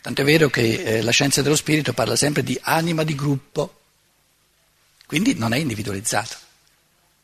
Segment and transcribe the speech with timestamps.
[0.00, 3.80] Tant'è vero che eh, la scienza dello spirito parla sempre di anima di gruppo,
[5.06, 6.36] quindi non è individualizzato.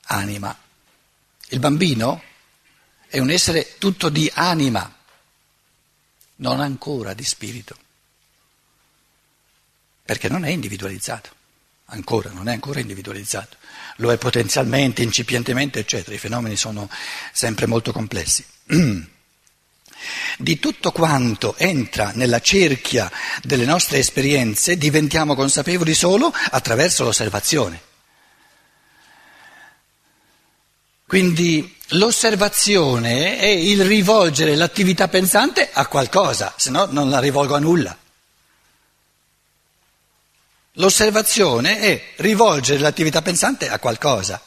[0.06, 0.56] Anima.
[1.48, 2.22] Il bambino
[3.06, 4.92] è un essere tutto di anima,
[6.37, 7.76] non ancora di spirito,
[10.04, 11.31] perché non è individualizzato,
[11.87, 13.56] ancora, non è ancora individualizzato,
[13.99, 16.91] lo è potenzialmente, incipientemente, eccetera, i fenomeni sono
[17.33, 18.45] sempre molto complessi.
[20.38, 23.10] Di tutto quanto entra nella cerchia
[23.42, 27.80] delle nostre esperienze diventiamo consapevoli solo attraverso l'osservazione.
[31.06, 37.60] Quindi l'osservazione è il rivolgere l'attività pensante a qualcosa, se no non la rivolgo a
[37.60, 37.96] nulla.
[40.78, 44.42] L'osservazione è rivolgere l'attività pensante a qualcosa.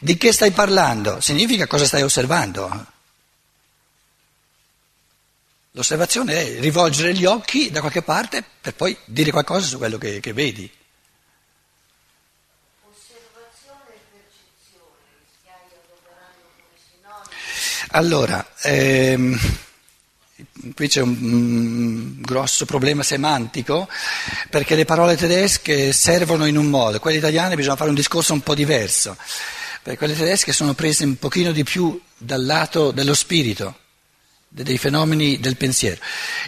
[0.00, 1.20] Di che stai parlando?
[1.20, 2.92] Significa cosa stai osservando.
[5.76, 10.20] L'osservazione è rivolgere gli occhi da qualche parte per poi dire qualcosa su quello che,
[10.20, 10.70] che vedi.
[17.88, 19.36] Allora, ehm,
[20.76, 23.88] qui c'è un, un grosso problema semantico
[24.50, 28.42] perché le parole tedesche servono in un modo, quelle italiane bisogna fare un discorso un
[28.42, 29.16] po' diverso,
[29.82, 33.82] perché quelle tedesche sono prese un pochino di più dal lato dello spirito
[34.62, 36.00] dei fenomeni del pensiero.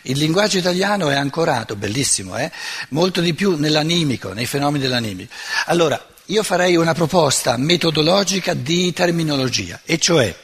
[0.02, 2.52] Il linguaggio italiano è ancorato, bellissimo, eh?
[2.90, 5.32] molto di più nell'animico, nei fenomeni dell'animico.
[5.66, 10.34] Allora, io farei una proposta metodologica di terminologia, e cioè,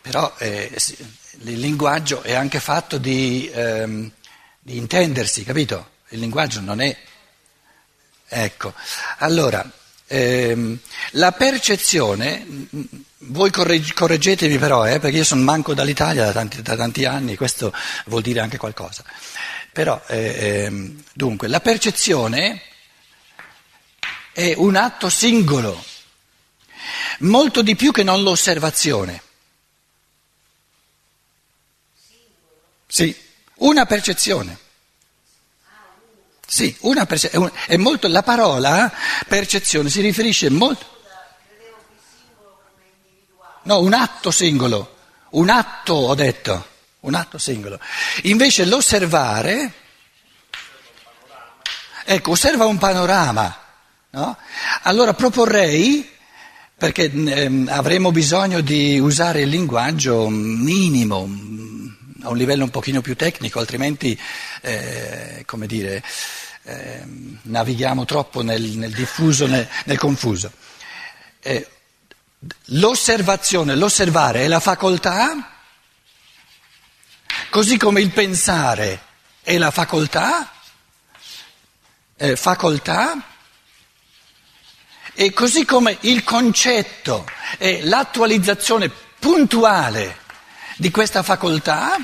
[0.00, 0.70] però eh,
[1.44, 4.10] il linguaggio è anche fatto di, ehm,
[4.58, 5.90] di intendersi, capito?
[6.08, 6.96] Il linguaggio non è...
[8.34, 8.74] Ecco,
[9.18, 9.70] allora,
[10.06, 10.76] ehm,
[11.12, 12.44] la percezione
[13.24, 17.72] voi correggetemi però, eh, perché io sono manco dall'Italia da tanti, da tanti, anni, questo
[18.06, 19.04] vuol dire anche qualcosa.
[19.72, 22.60] Però, eh, eh, dunque, la percezione
[24.32, 25.84] è un atto singolo,
[27.20, 29.22] molto di più che non l'osservazione.
[32.86, 33.16] Sì,
[33.56, 34.58] una percezione.
[36.46, 37.52] Sì, una percezione.
[37.66, 38.92] È molto, la parola
[39.26, 40.91] percezione si riferisce molto.
[43.64, 44.96] No, un atto singolo,
[45.30, 46.66] un atto ho detto,
[47.00, 47.78] un atto singolo.
[48.22, 49.72] Invece l'osservare,
[52.04, 53.56] ecco, osserva un panorama,
[54.10, 54.36] no?
[54.82, 56.10] Allora proporrei,
[56.76, 61.18] perché eh, avremo bisogno di usare il linguaggio minimo,
[62.22, 64.18] a un livello un pochino più tecnico, altrimenti,
[64.62, 66.02] eh, come dire,
[66.64, 67.02] eh,
[67.42, 70.50] navighiamo troppo nel, nel diffuso, nel, nel confuso.
[71.40, 71.66] Eh,
[72.66, 75.58] L'osservazione, l'osservare è la facoltà,
[77.50, 79.00] così come il pensare
[79.42, 80.50] è la facoltà,
[82.16, 83.14] eh, facoltà,
[85.14, 87.26] e così come il concetto
[87.58, 90.18] è l'attualizzazione puntuale
[90.78, 91.96] di questa facoltà,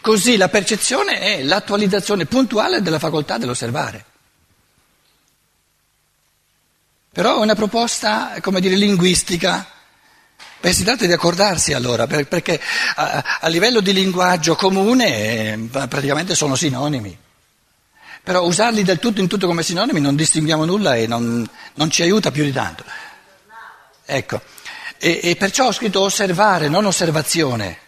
[0.00, 4.04] così la percezione è l'attualizzazione puntuale della facoltà dell'osservare.
[7.16, 9.66] Però è una proposta, come dire, linguistica.
[10.60, 12.60] Beh, si tratta di accordarsi allora, perché
[12.96, 17.18] a, a livello di linguaggio comune eh, praticamente sono sinonimi.
[18.22, 22.02] Però usarli del tutto in tutto come sinonimi non distinguiamo nulla e non, non ci
[22.02, 22.84] aiuta più di tanto.
[24.04, 24.42] Ecco,
[24.98, 27.78] e, e, perciò ho scritto osservare, non osservazione.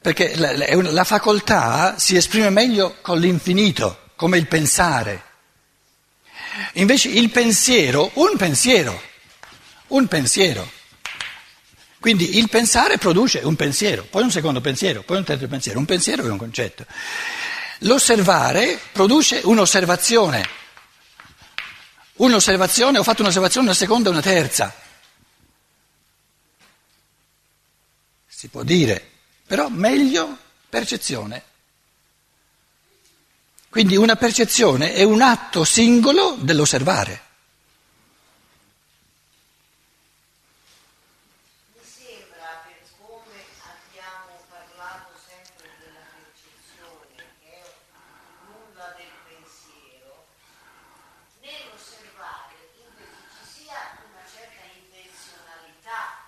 [0.00, 5.30] Perché la, la, la facoltà si esprime meglio con l'infinito, come il pensare.
[6.74, 9.00] Invece il pensiero, un pensiero,
[9.88, 10.70] un pensiero.
[11.98, 15.84] Quindi il pensare produce un pensiero, poi un secondo pensiero, poi un terzo pensiero, un
[15.84, 16.84] pensiero è un concetto.
[17.80, 20.48] L'osservare produce un'osservazione.
[22.14, 24.74] Un'osservazione, ho fatto un'osservazione, una seconda una terza.
[28.26, 29.10] Si può dire,
[29.46, 30.36] però meglio
[30.68, 31.50] percezione
[33.72, 37.22] quindi una percezione è un atto singolo dell'osservare.
[41.72, 47.64] Mi sembra, per come abbiamo parlato sempre della percezione, che è
[48.52, 50.28] nulla del pensiero,
[51.40, 56.20] nell'osservare invece ci sia una certa intenzionalità.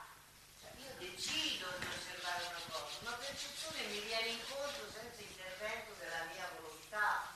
[0.65, 6.25] Cioè io decido di osservare una cosa, una percezione mi viene incontro senza intervento della
[6.33, 7.33] mia volontà.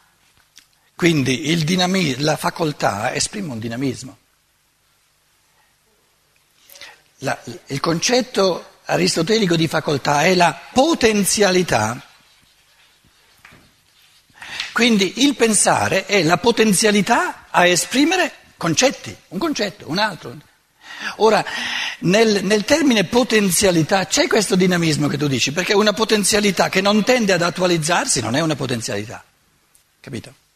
[0.98, 4.16] Quindi dinami- la facoltà esprime un dinamismo.
[7.18, 12.02] La, il concetto aristotelico di facoltà è la potenzialità
[14.72, 20.36] Quindi il pensare è la potenzialità a esprimere concetti, un concetto, un altro.
[21.18, 21.44] Ora,
[22.00, 27.04] nel, nel, termine potenzialità c'è questo dinamismo che tu dici, perché una potenzialità che non
[27.04, 29.22] tende ad attualizzarsi non è una potenzialità,
[30.00, 30.46] capito?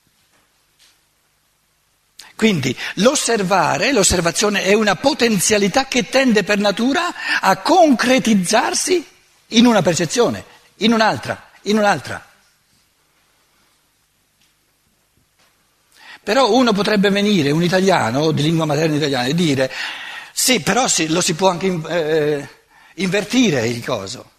[2.42, 9.06] Quindi l'osservare, l'osservazione è una potenzialità che tende per natura a concretizzarsi
[9.50, 10.44] in una percezione,
[10.78, 12.26] in un'altra, in un'altra.
[16.20, 19.70] Però uno potrebbe venire, un italiano di lingua materna italiana, e dire
[20.32, 22.48] sì, però sì, lo si può anche eh,
[22.94, 24.30] invertire il coso,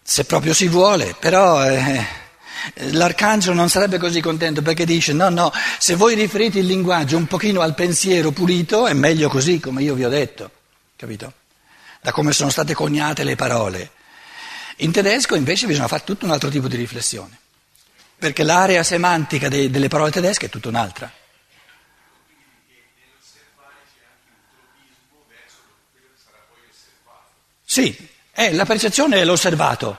[0.00, 2.22] se proprio si vuole, però eh,
[2.92, 7.26] l'arcangelo non sarebbe così contento perché dice no, no, se voi riferite il linguaggio un
[7.26, 10.50] pochino al pensiero pulito è meglio così come io vi ho detto,
[10.96, 11.32] capito?
[12.00, 13.90] Da come sono state coniate le parole.
[14.78, 17.38] In tedesco invece bisogna fare tutto un altro tipo di riflessione
[18.16, 21.12] perché l'area semantica de, delle parole tedesche è tutta un'altra.
[27.74, 27.92] Sì,
[28.30, 29.98] è la percezione è l'osservato.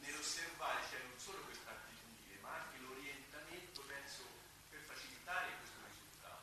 [0.00, 4.24] Nell'osservare c'è non solo questa attitudine, ma anche l'orientamento verso
[4.70, 6.40] per facilitare questo risultato.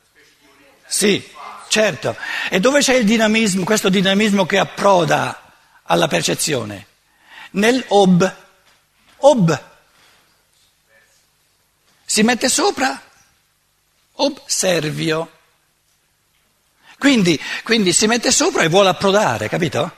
[0.00, 0.88] Una specie di orientamento.
[1.02, 1.28] Sì,
[1.66, 2.16] certo.
[2.48, 5.52] E dove c'è il dinamismo, questo dinamismo che approda
[5.82, 6.86] alla percezione?
[7.52, 8.36] Nel ob.
[9.16, 9.62] Ob.
[12.04, 13.02] Si mette sopra
[14.14, 15.38] observio.
[16.98, 19.92] Quindi, quindi si mette sopra e vuole approdare, capito?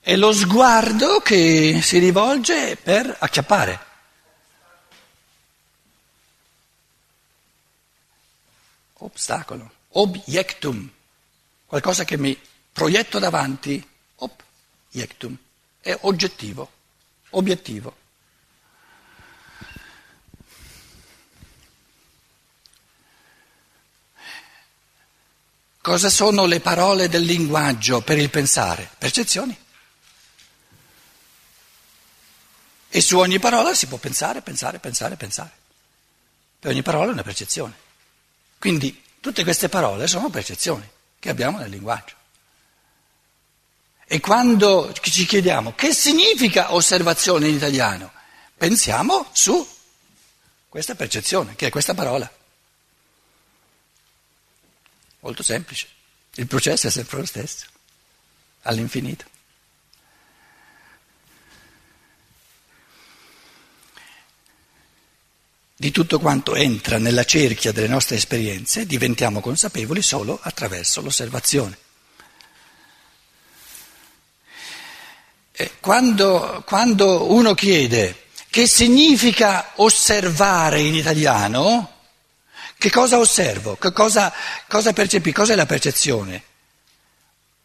[0.00, 3.91] È lo sguardo che si rivolge per acchiappare.
[9.04, 10.88] Ostacolo, obiectum,
[11.66, 12.38] qualcosa che mi
[12.72, 13.84] proietto davanti,
[14.16, 15.36] obiectum,
[15.80, 16.70] è oggettivo
[17.32, 17.96] obiettivo.
[25.80, 28.88] Cosa sono le parole del linguaggio per il pensare?
[28.98, 29.56] Percezioni.
[32.88, 35.50] E su ogni parola si può pensare, pensare, pensare, pensare.
[36.60, 37.90] Per ogni parola è una percezione.
[38.62, 40.88] Quindi tutte queste parole sono percezioni
[41.18, 42.14] che abbiamo nel linguaggio.
[44.06, 48.12] E quando ci chiediamo che significa osservazione in italiano,
[48.56, 49.68] pensiamo su
[50.68, 52.32] questa percezione, che è questa parola.
[55.18, 55.88] Molto semplice.
[56.34, 57.66] Il processo è sempre lo stesso,
[58.62, 59.24] all'infinito.
[65.82, 71.76] Di tutto quanto entra nella cerchia delle nostre esperienze diventiamo consapevoli solo attraverso l'osservazione.
[75.80, 81.94] Quando, quando uno chiede che significa osservare in italiano,
[82.78, 83.74] che cosa osservo?
[83.74, 84.32] Che cosa,
[84.68, 85.40] cosa percepisco?
[85.40, 86.44] Cos'è la percezione?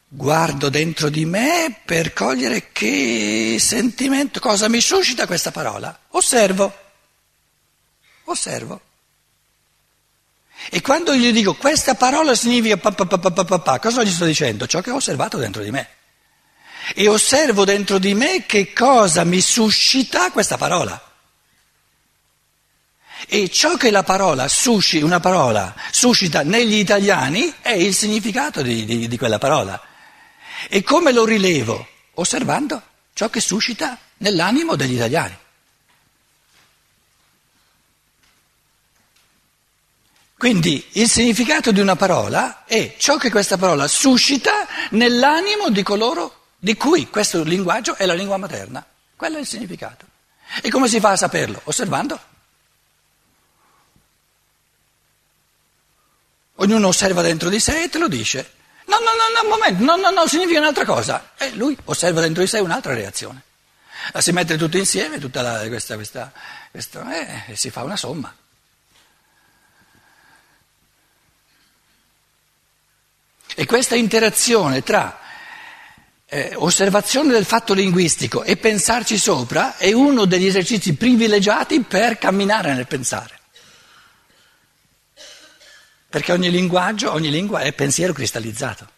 [0.07, 5.95] Guardo dentro di me per cogliere che sentimento, cosa mi suscita questa parola.
[6.13, 6.85] Osservo,
[8.31, 8.81] osservo.
[10.69, 14.65] E quando gli dico questa parola significa pa, pa, pa, pa, cosa gli sto dicendo?
[14.65, 15.89] Ciò che ho osservato dentro di me
[16.95, 21.01] e osservo dentro di me che cosa mi suscita questa parola.
[23.27, 28.85] E ciò che la parola suscita, una parola suscita negli italiani è il significato di,
[28.85, 29.79] di, di quella parola.
[30.69, 31.87] E come lo rilevo?
[32.15, 32.81] Osservando
[33.13, 35.37] ciò che suscita nell'animo degli italiani.
[40.37, 46.49] Quindi il significato di una parola è ciò che questa parola suscita nell'animo di coloro
[46.59, 48.85] di cui questo linguaggio è la lingua materna.
[49.15, 50.05] Quello è il significato.
[50.61, 51.59] E come si fa a saperlo?
[51.63, 52.19] Osservando.
[56.59, 58.53] Ognuno osserva dentro di sé e te lo dice.
[58.85, 61.31] No, no, no, no, un momento, no, no, no, significa un'altra cosa.
[61.35, 63.41] E lui osserva dentro di sé un'altra reazione.
[64.11, 66.31] La si mette tutto insieme, tutta la, questa, questa,
[66.69, 68.33] questa eh, e si fa una somma.
[73.59, 75.19] E questa interazione tra
[76.27, 82.75] eh, osservazione del fatto linguistico e pensarci sopra è uno degli esercizi privilegiati per camminare
[82.75, 83.39] nel pensare.
[86.07, 88.89] Perché ogni linguaggio, ogni lingua è pensiero cristallizzato.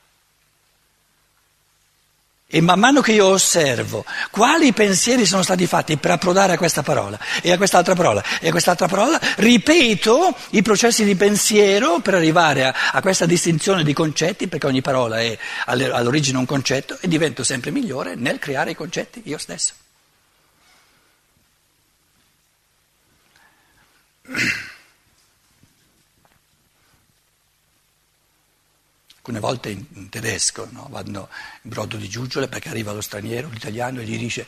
[2.52, 6.82] E man mano che io osservo quali pensieri sono stati fatti per approdare a questa
[6.82, 12.16] parola e a quest'altra parola e a quest'altra parola, ripeto i processi di pensiero per
[12.16, 17.08] arrivare a, a questa distinzione di concetti, perché ogni parola è all'origine un concetto e
[17.08, 19.74] divento sempre migliore nel creare i concetti io stesso.
[24.24, 24.69] Grazie.
[29.20, 30.88] Alcune volte in, tedesco, no?
[30.90, 31.30] vanno
[31.64, 34.48] in brodo di giuggiole perché arriva lo straniero, l'italiano, e gli dice,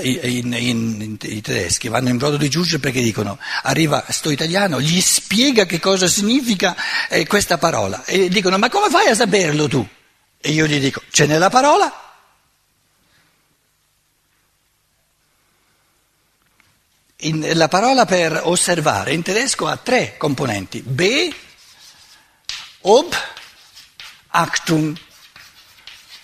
[0.00, 4.80] in, in, in, i tedeschi vanno in brodo di giuggiole perché dicono, arriva sto italiano,
[4.80, 6.76] gli spiega che cosa significa
[7.08, 9.86] eh, questa parola e dicono, ma come fai a saperlo tu?
[10.38, 12.04] E io gli dico, c'è nella parola?
[17.20, 21.34] In, la parola per osservare in tedesco ha tre componenti, be,
[22.82, 23.14] ob,
[24.38, 24.94] Achtung.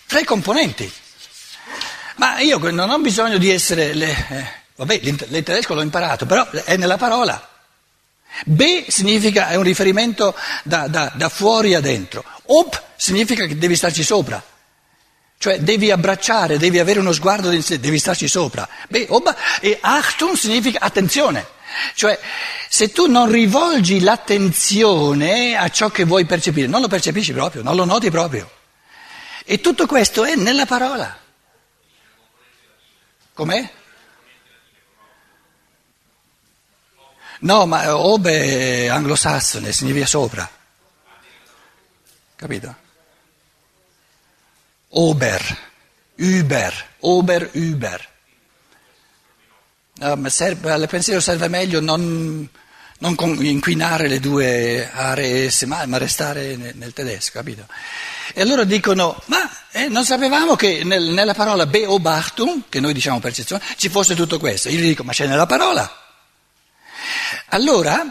[0.06, 0.92] Tre componenti.
[2.16, 3.94] Ma io non ho bisogno di essere...
[3.94, 7.48] Le, eh, vabbè, il tedesco l'ho imparato, però è nella parola.
[8.44, 12.22] Be significa, è un riferimento da, da, da fuori a dentro.
[12.46, 14.42] Ob significa che devi starci sopra.
[15.42, 18.68] Cioè devi abbracciare, devi avere uno sguardo, devi starci sopra.
[18.88, 21.44] Beh, ob, e Achtung significa attenzione.
[21.96, 22.16] Cioè,
[22.68, 27.74] se tu non rivolgi l'attenzione a ciò che vuoi percepire, non lo percepisci proprio, non
[27.74, 28.48] lo noti proprio.
[29.44, 31.18] E tutto questo è nella parola.
[33.32, 33.68] Com'è?
[37.40, 40.48] No, ma obe anglosassone significa sopra.
[42.36, 42.76] Capito?
[44.94, 45.58] Ober,
[46.16, 48.08] Uber, Ober, Uber.
[49.98, 52.46] Uh, serve, al pensiero serve meglio non,
[52.98, 57.66] non inquinare le due aree semali, ma restare nel, nel, tedesco, capito?
[58.34, 63.18] E allora dicono, ma eh, non sapevamo che nel, nella parola Beobachtung, che noi diciamo
[63.18, 64.68] percezione, ci fosse tutto questo.
[64.68, 66.01] Io gli dico, ma c'è nella parola.
[67.48, 68.04] Allora,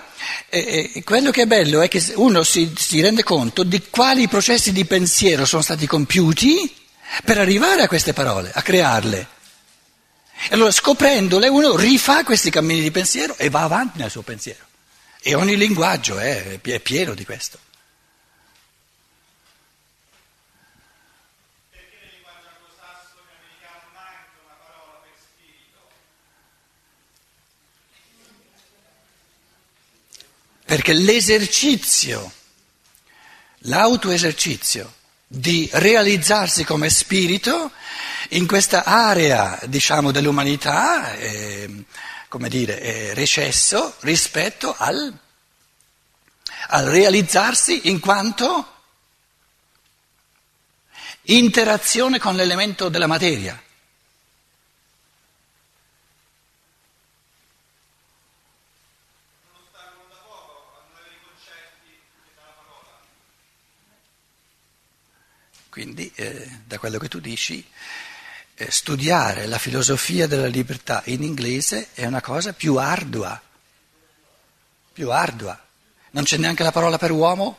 [0.50, 4.28] eh, eh, quello che è bello è che uno si, si rende conto di quali
[4.28, 6.74] processi di pensiero sono stati compiuti
[7.24, 9.28] per arrivare a queste parole, a crearle.
[10.50, 14.66] E allora scoprendole uno rifà questi cammini di pensiero e va avanti nel suo pensiero.
[15.22, 17.60] E ogni linguaggio è, è pieno di questo.
[21.70, 25.78] Perché nel linguaggio anglosassone americano manca una parola per spirito?
[30.72, 32.32] Perché l'esercizio,
[33.64, 34.94] l'autoesercizio
[35.28, 37.74] di realizzarsi come spirito
[38.30, 41.84] in questa area, diciamo, dell'umanità, eh,
[42.30, 45.14] come dire, è recesso rispetto al,
[46.68, 48.76] al realizzarsi in quanto
[51.24, 53.62] interazione con l'elemento della materia.
[65.72, 67.66] Quindi, eh, da quello che tu dici,
[68.56, 73.42] eh, studiare la filosofia della libertà in inglese è una cosa più ardua,
[74.92, 75.58] più ardua.
[76.10, 77.58] Non c'è neanche la parola per uomo.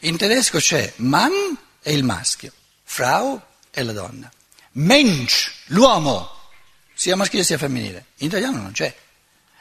[0.00, 4.28] In tedesco c'è Mann è il maschio, Frau è la donna,
[4.72, 6.50] Mensch, l'uomo,
[6.94, 8.06] sia maschile sia femminile.
[8.16, 8.92] In italiano non c'è,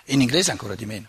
[0.05, 1.07] in inglese ancora di meno.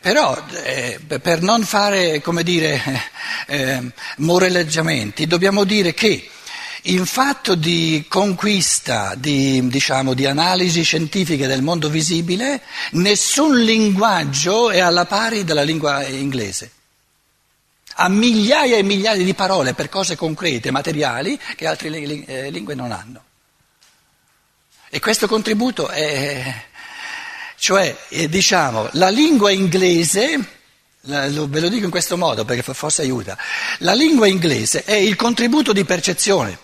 [0.00, 2.80] Però eh, per non fare, come dire,
[3.46, 3.82] eh,
[4.18, 6.26] moreleggiamenti, dobbiamo dire che
[6.84, 14.78] in fatto di conquista, di, diciamo, di analisi scientifiche del mondo visibile, nessun linguaggio è
[14.78, 16.70] alla pari della lingua inglese.
[17.96, 22.90] Ha migliaia e migliaia di parole per cose concrete, materiali, che altre eh, lingue non
[22.92, 23.24] hanno.
[24.88, 26.64] E questo contributo è,
[27.60, 30.44] cioè, eh, diciamo, la lingua inglese,
[31.02, 33.36] la, lo, ve lo dico in questo modo perché forse aiuta,
[33.80, 36.58] la lingua inglese è il contributo di percezione.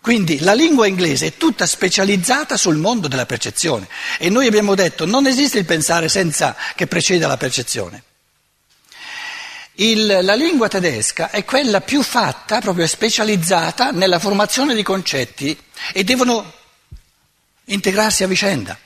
[0.00, 3.88] Quindi la lingua inglese è tutta specializzata sul mondo della percezione
[4.20, 8.04] e noi abbiamo detto non esiste il pensare senza che preceda la percezione.
[9.78, 15.58] Il, la lingua tedesca è quella più fatta, proprio specializzata nella formazione di concetti
[15.92, 16.50] e devono
[17.64, 18.78] integrarsi a vicenda.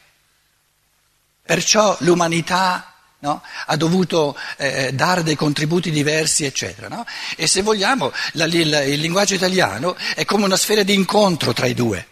[1.43, 6.89] Perciò l'umanità no, ha dovuto eh, dare dei contributi diversi, eccetera.
[6.89, 7.07] No?
[7.37, 11.67] E se vogliamo, la, il, il linguaggio italiano è come una sfera di incontro tra
[11.67, 12.05] i due,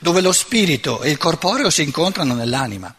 [0.00, 2.94] dove lo spirito e il corporeo si incontrano nell'anima.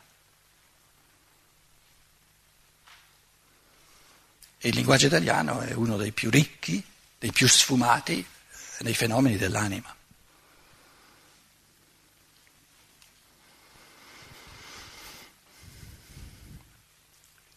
[4.67, 6.83] Il linguaggio italiano è uno dei più ricchi,
[7.19, 8.25] dei più sfumati
[8.79, 9.93] nei fenomeni dell'anima.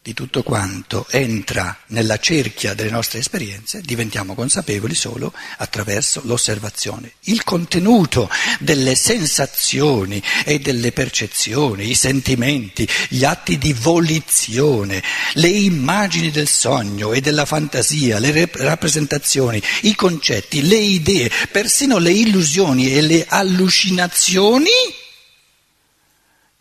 [0.08, 7.12] Di tutto quanto entra nella cerchia delle nostre esperienze, diventiamo consapevoli solo attraverso l'osservazione.
[7.24, 15.02] Il contenuto delle sensazioni e delle percezioni, i sentimenti, gli atti di volizione,
[15.34, 22.12] le immagini del sogno e della fantasia, le rappresentazioni, i concetti, le idee, persino le
[22.12, 24.70] illusioni e le allucinazioni,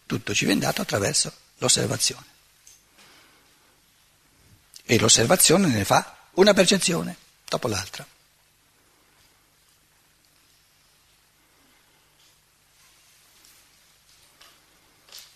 [0.06, 2.36] tutto ci viene dato attraverso l'osservazione
[4.88, 7.15] e l'osservazione ne fa una percezione
[7.48, 8.08] dopo l'altra.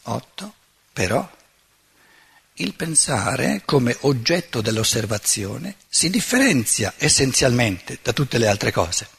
[0.03, 0.53] Otto,
[0.93, 1.29] però
[2.55, 9.10] il pensare come oggetto dell'osservazione si differenzia essenzialmente da tutte le altre cose,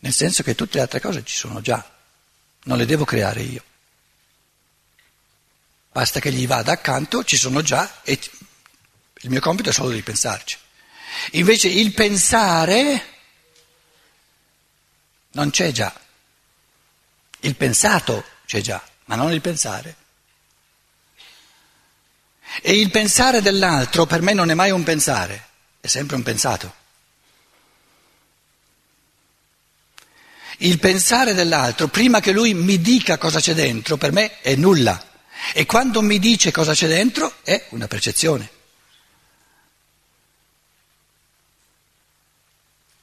[0.00, 1.88] nel senso che tutte le altre cose ci sono già,
[2.64, 3.62] non le devo creare io.
[5.92, 8.18] Basta che gli vada accanto, ci sono già e
[9.20, 10.58] il mio compito è solo di pensarci.
[11.32, 13.14] Invece il pensare
[15.32, 15.92] non c'è già.
[17.40, 19.96] Il pensato c'è già, ma non il pensare.
[22.62, 25.48] E il pensare dell'altro per me non è mai un pensare,
[25.80, 26.84] è sempre un pensato.
[30.58, 35.04] Il pensare dell'altro, prima che lui mi dica cosa c'è dentro, per me è nulla.
[35.52, 38.54] E quando mi dice cosa c'è dentro, è una percezione.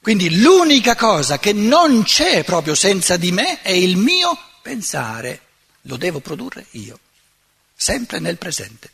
[0.04, 5.40] Quindi l'unica cosa che non c'è proprio senza di me è il mio pensare.
[5.86, 6.98] Lo devo produrre io,
[7.74, 8.90] sempre nel presente.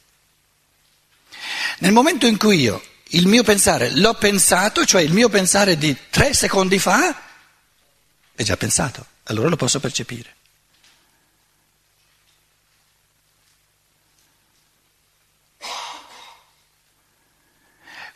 [1.78, 5.96] Nel momento in cui io il mio pensare l'ho pensato, cioè il mio pensare di
[6.10, 7.20] tre secondi fa,
[8.32, 10.36] è già pensato, allora lo posso percepire.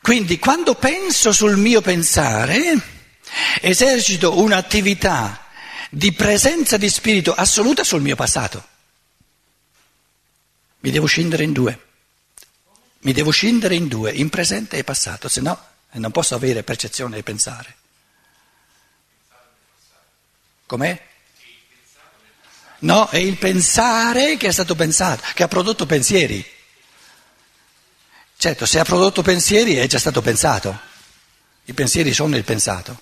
[0.05, 2.79] Quindi quando penso sul mio pensare,
[3.63, 5.47] esercito un'attività
[5.89, 8.69] di presenza di spirito assoluta sul mio passato.
[10.81, 11.87] Mi devo scendere in due.
[12.99, 15.59] Mi devo scendere in due, in presente e passato, se no
[15.93, 17.75] non posso avere percezione e pensare.
[20.67, 21.03] Com'è?
[22.81, 26.54] No, è il pensare che è stato pensato, che ha prodotto pensieri.
[28.45, 30.79] Certo, se ha prodotto pensieri è già stato pensato.
[31.65, 33.01] I pensieri sono il pensato.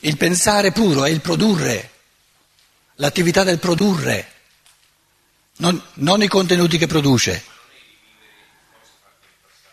[0.00, 1.92] Il pensare puro è il produrre,
[2.96, 4.32] l'attività del produrre,
[5.56, 7.42] non, non i contenuti che produce.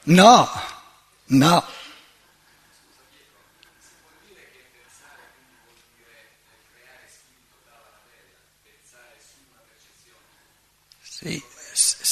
[0.04, 0.50] No,
[1.26, 1.66] no.
[11.02, 11.52] Sì.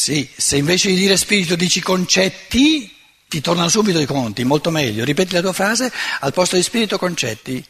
[0.02, 2.92] Sì, se invece di dire spirito dici concetti,
[3.28, 5.04] ti tornano subito i conti, molto meglio.
[5.04, 7.64] Ripeti la tua frase, al posto di spirito concetti.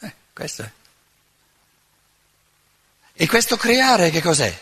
[0.00, 0.70] Eh, questo è.
[3.14, 4.54] E questo creare che cos'è?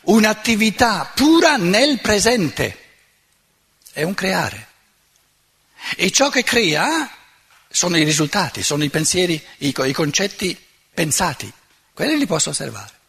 [0.00, 2.78] Un'attività pura nel presente.
[3.92, 4.68] È un creare.
[5.94, 7.08] E ciò che crea
[7.68, 10.60] sono i risultati, sono i pensieri, i, i concetti
[10.92, 11.60] pensati.
[11.94, 13.00] Quelli li posso osservare.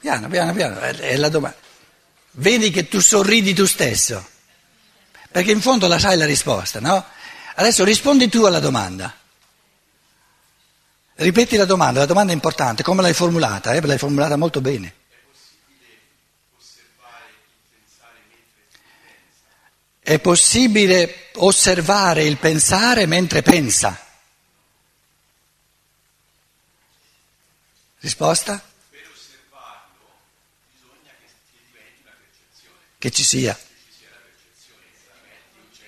[0.00, 1.56] Piano, piano, piano, è la domanda.
[2.32, 4.24] Vedi che tu sorridi tu stesso,
[5.32, 7.04] perché in fondo la sai la risposta, no?
[7.56, 9.12] Adesso rispondi tu alla domanda.
[11.18, 13.72] Ripeti la domanda, la domanda è importante, come l'hai formulata?
[13.72, 13.80] Eh?
[13.80, 14.94] L'hai formulata molto bene.
[19.98, 23.98] È possibile osservare il pensare mentre pensa?
[28.00, 28.62] Risposta?
[28.90, 30.10] Per osservarlo
[30.70, 33.58] bisogna che, che diventi una percezione, Che ci sia.
[35.72, 35.82] ci.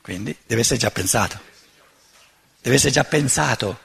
[0.00, 1.38] Quindi deve essere già pensato.
[2.62, 3.78] Deve essere già pensato.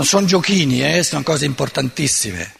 [0.00, 2.54] Non sono giochini, eh, sono cose importantissime.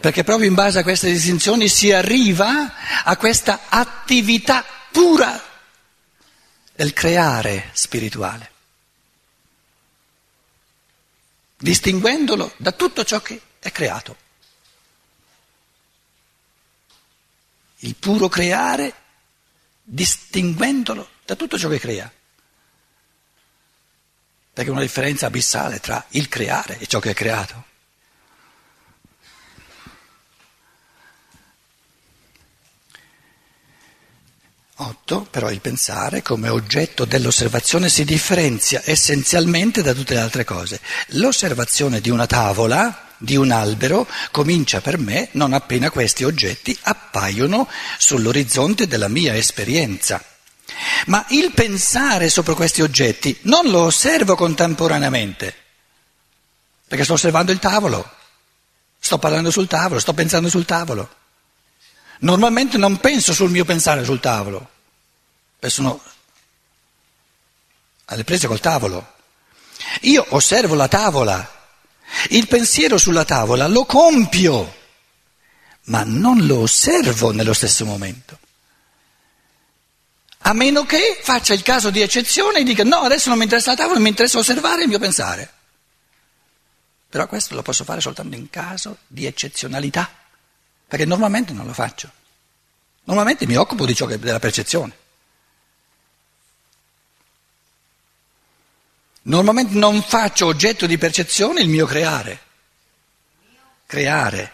[0.00, 5.40] Perché proprio in base a queste distinzioni si arriva a questa attività pura
[6.74, 8.50] del creare spirituale,
[11.58, 14.16] distinguendolo da tutto ciò che è creato.
[17.76, 18.92] Il puro creare
[19.80, 22.12] distinguendolo da tutto ciò che crea.
[24.52, 27.70] Perché è una differenza abissale tra il creare e ciò che è creato.
[34.76, 40.80] Otto, però il pensare come oggetto dell'osservazione si differenzia essenzialmente da tutte le altre cose.
[41.08, 47.68] L'osservazione di una tavola, di un albero, comincia per me non appena questi oggetti appaiono
[47.96, 50.31] sull'orizzonte della mia esperienza.
[51.06, 55.54] Ma il pensare sopra questi oggetti non lo osservo contemporaneamente,
[56.86, 58.08] perché sto osservando il tavolo,
[58.98, 61.16] sto parlando sul tavolo, sto pensando sul tavolo.
[62.20, 64.68] Normalmente non penso sul mio pensare sul tavolo,
[65.66, 66.00] sono
[68.06, 69.14] alle prese col tavolo.
[70.02, 71.60] Io osservo la tavola,
[72.28, 74.80] il pensiero sulla tavola lo compio,
[75.84, 78.38] ma non lo osservo nello stesso momento.
[80.42, 83.70] A meno che faccia il caso di eccezione e dica no, adesso non mi interessa
[83.70, 85.50] la tavola, mi interessa osservare il mio pensare.
[87.08, 90.10] Però questo lo posso fare soltanto in caso di eccezionalità
[90.92, 92.10] perché normalmente non lo faccio.
[93.04, 94.96] Normalmente mi occupo di ciò che, della percezione.
[99.22, 102.40] Normalmente non faccio oggetto di percezione il mio creare.
[103.86, 104.52] Creare.